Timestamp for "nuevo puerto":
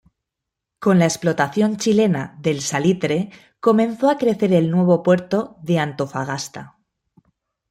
4.71-5.57